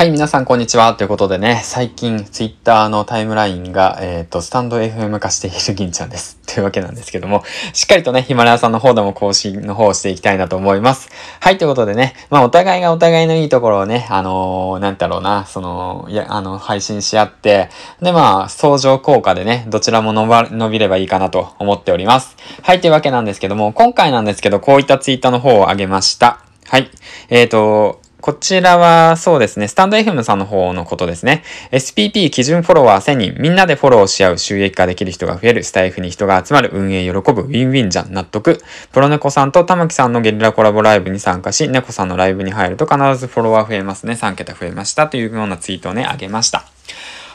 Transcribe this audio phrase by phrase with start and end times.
[0.00, 0.94] はい、皆さんこんにちは。
[0.94, 6.38] ということでね、最近ツイッターのタイムラインが、えっ、ー、と、スタンド FM 化している銀ちゃんです。
[6.48, 7.44] というわけなんですけども、
[7.74, 11.10] しっかりとね、ヒマラヤさんの方でも更新の方をしていきたいなと思います。
[11.40, 17.68] はい、ということでね、まあお互いがお互いのいいところをね、あのー、なんだろうな、その、いや、あの、配信し合って、
[18.00, 22.38] で、まあ、相乗効果でね、どちらも伸ば、伸びればいいかなと思っております。
[22.62, 26.38] はい、というわけなんですけども、今回なんですけど、こういったツイッターの方を上げました。
[26.70, 26.88] はい。
[27.28, 31.42] えっ、ー、と、こちらはそうですね、スタンド FM さんの方のことですね。
[31.72, 38.62] SPP 基準フォロワー1000人、みんなでフォローし合う収益化できる人が増える、スタイフに人が集まる、運営喜ぶ、ウィンウィンじゃん、納得。
[38.92, 44.14] プロネコさんと玉木さんのゲリラコラボライブに参加し、猫さんのライブに入ると必ずフォロワー増えますね。
[44.14, 46.64] 3桁増えましたというようなツイートをね、あげました。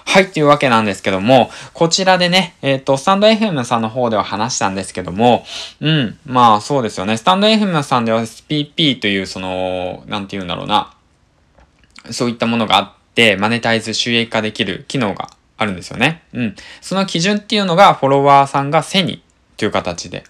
[0.05, 5.44] はい、というわけなんですけども、こちらでね、えっ、ー、と、スタンド FM さんの方では話したんですけども、
[5.82, 7.18] うん、まあそうですよね。
[7.18, 10.94] スタンド FM さんでは SPP というその、なんて言うんだろうな、
[12.12, 16.24] そういったものがあって、マネタイズ収益化できる機能があるんですよね。
[16.34, 16.55] うん。
[16.82, 19.21] その基準っていうのが、フォロワーさんが1000人
[19.58, 20.24] という形で。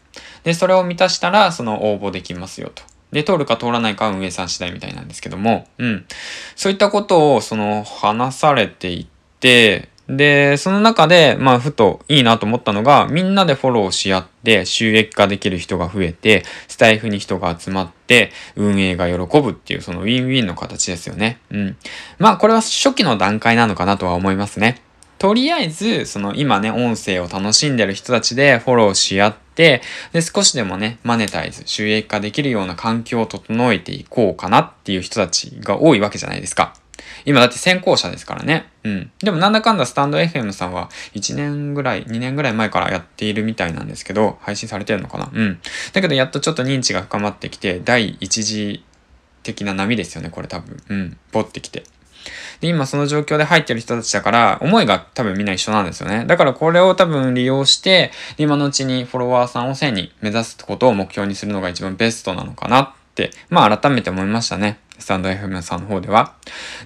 [0.44, 2.83] で、それを満たしたら、その応募できますよと。
[3.11, 6.05] で、通るか通らないかは運営さん次第みたいなんですけども、うん。
[6.55, 21.39] そういったことを、その、話されていて、で、その中で、まあ、ふといいなと思ったのが、みんなでフォローし合って収益化できる人が増えて、スタイフに人が集まって、運営が喜ぶっていう、そのウィンウィンの形ですよね。
[21.50, 21.78] うん。
[22.19, 24.81] まあ、これは初期の段階なのかなとは思いますね。
[25.17, 36.75] とりあえず、その今ね、音声を楽しんでる人たちでフォローし合って、で、少しでもね、マネタイズ、収益化できるような環境を整えていこうかなっていう人たちが多いわけじゃないですか。
[37.26, 38.68] 今だって先行者ですからね。
[38.84, 39.12] うん。
[39.20, 45.30] でもなんだかんだスタンド FM さんは1年ぐらい、2年ぐらい前からやっているみたいなんですけど、配信されてるのかな？
[45.34, 45.59] うん。
[45.94, 48.86] だけどやっとちょっと認知が深まってきて、第一次
[49.44, 50.78] 的な波ですよね、これ多分。
[50.90, 51.18] うん。
[51.31, 51.84] ぼってきて。
[52.59, 56.26] で、今その状況で入ってる人たちだから、思いが多分みんな一緒なんですよね。
[56.26, 64.80] だからこれを多分利用して、今のうちにフォロワーさんを1000人目指すことを目標にするのが一番ベストなのかなって、まあ改めて思いましたね。
[64.97, 66.35] スタンド FM さんの方では。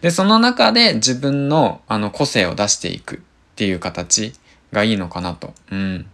[0.01, 3.19] で、その中で自分のあの個性を出していくっ
[3.55, 4.33] ていう形
[4.71, 5.53] がいいのかなと。
[5.71, 6.05] うん。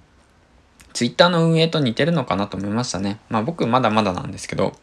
[0.93, 3.19] ツイッターの運営と似てるのかなと思いましたね。
[3.29, 4.73] まあ僕まだまだなんですけど、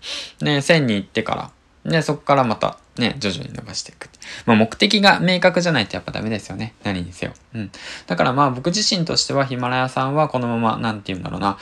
[0.43, 1.53] ね、1000に行ってか
[1.85, 4.11] ら、ね、そこからまたね、徐々に伸ばしていく。
[4.45, 6.75] まあ目的が明確じゃないとやっぱダメですよね。
[6.85, 7.33] 何にせよ。
[7.55, 7.71] うん。
[8.07, 11.57] だからまあ僕自身としてはヒマラヤさんはこのまま、なんて言うんだろうな。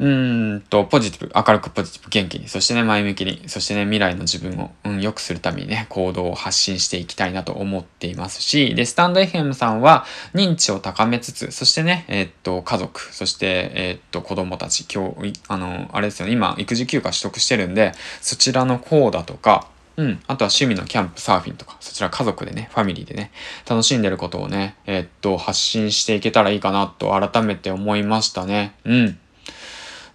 [0.00, 19.66] うんと、ポジティブ、明るくポジティブ、元気に、そしてね、前向きに、そしてね、未来の自分を、うん、良くするためにね、行動を発信していきたいなと思っていますし、で、スタンド FM さんは認知を高めつつ、そしてね、えー、っと、家族、そして、えー、っと、子供たち、今日、あの、あれですよね、今、育児休暇取得してるんで、そちらの方だとか、
[19.96, 20.20] うん。
[20.28, 23.32] あとは趣味のキャンプ、サーフィンとか、そちら家族でね、ファミリーでね、
[23.68, 28.74] 楽しんでることをね、えー、っと、発信していけたらいいかなと改めて思いましたね。
[28.84, 29.18] うん。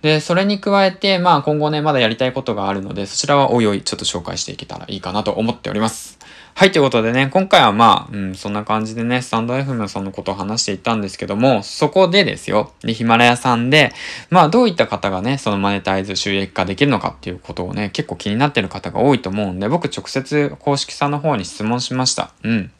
[0.03, 6.19] で、それに加えて、まあ今後ね、まだやりたいことがあるので、そちらはおいおいちょっと紹介していけたらいいかなと思っております。
[6.55, 13.93] はい、ということでね、今回はまあ、うん、そんな感じでね、スタンド FM さんのことを話していったんですけども、そこでですよ、で、ヒマラヤさんで、
[14.29, 22.33] まあどういった方がね、そのマネタイズ収益化できるのかっていうことをね、結構気になってる方が多いと思うんで、僕直接公式さんの方に質問しました。
[22.43, 22.71] うん。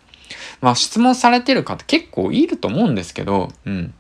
[0.60, 3.94] まあ質問されてる方結構いると思うんですけど、うん。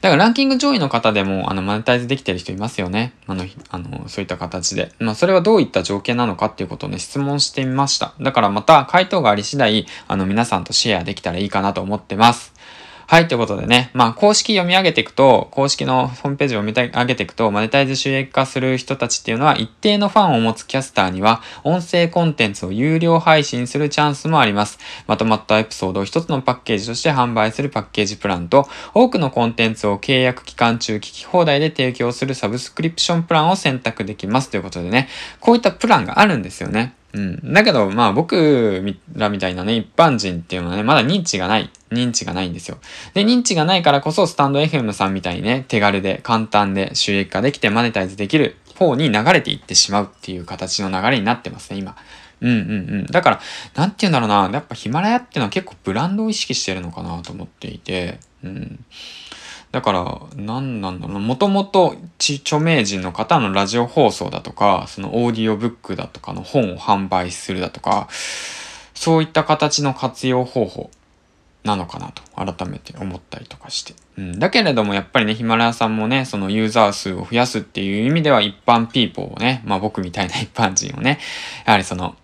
[0.00, 3.12] だからランキング上位の方でも、あの、マネタイズできてる人いますよね。
[3.26, 4.92] あの、あの、そういった形で。
[4.98, 8.14] まあ、それはどういった条件なのかっていうことをね、質問してみました。
[8.18, 12.54] だからまた、回答があり次第、あの、皆さんとシェアできたらいいかなと思ってます。
[13.10, 24.78] はい、ということでね、まあ、公式読み上げていくと、公式のホームページを読み上げていくと、マネタイズ収益化する人たちっていうのは、一定のファンを持つキャスターには、音声コンテンツを有料配信するチャンスもあります。
[25.08, 35.08] まとまったエピソードを一つのパッケージとして販売するパッケージプランと、多くのコンテンツを契約期間中聞き放題で提供するサブスクリプションプランを選択できますということでね、
[35.40, 36.94] こういったプランがあるんですよね。
[37.12, 37.52] うん。
[37.52, 41.70] だけど、まあ僕らみたいなね、一般人っていうのはね、まだ認知がない。
[41.90, 42.78] 認知がないんですよ。
[43.14, 51.96] で、認知がないからこそ、スタンド FM さんみたいにね、手軽で簡単で収益化できてマネタイズできる方に流れていってしまうっていう形の流れになってますね、今。
[52.40, 52.62] うんうんう
[53.02, 53.06] ん。
[53.06, 53.40] だから、
[53.74, 54.48] なんて言うんだろうな。
[54.52, 58.84] やっぱヒマラヤっていうのは結構ブランドを意識してるのかなと思っていて、うん。
[59.72, 68.08] だから、何なんだろうもともと著名人の方のラジオ放送だとか、そのオーディオブックだとかの本を販売するだとか、
[68.94, 70.90] そういった形の活用方法
[71.62, 73.94] なのかなと改めて思ったりとかして。
[74.18, 81.20] うん、だけれどもやっぱりね、ヒマラヤさんもね、そのユーザー数を増やすっていう意味では一般ピーポーをね、まあ僕みたいな一般人をね、
[81.66, 82.16] やはりその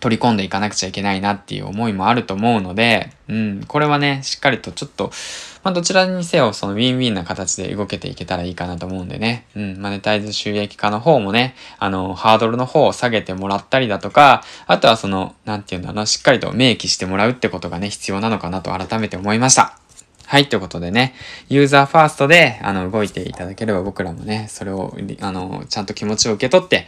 [0.00, 5.10] 取り込んでいかなくちゃいけないなっていう思いもあると思うので、うん、これはね、しっかりとちょっと、
[5.64, 19.78] まあ、どちらにせよ、そのウィンウィンな形で動けていけたらいいかなと思うんでね、うん、マネタイズ収益化の方もね、あの、ハードルの方を下げてもらったりだとか、あとはその、なんていうんだろう、しっかりと明記してもらうってことがね、必要なのかなと改めて思いました。
[20.28, 21.14] はい、ということでね、
[21.48, 26.86] ユーザーファーストで、あの、動いていただければ僕らもね、それを、あの、ちゃんと気持ちを受け取って、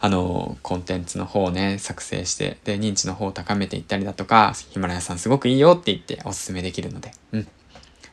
[0.00, 7.48] あの、コンテンツの方をね、作成して、で、認知の方を高めていったりだとか、ヒマラヤさんすごくいいよって言っておすすめできるので、うん。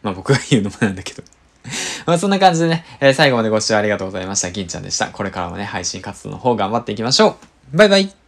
[0.01, 1.23] まあ僕が言うのもなんだけど
[2.05, 4.51] まあそんな感じでね、えー、最後までご視聴ありがとうございました。
[4.51, 5.07] 銀ちゃんでした。
[5.07, 7.37] これからもね、配信活動の方頑張っていきましょ
[7.73, 7.77] う。
[7.77, 8.24] バイバイ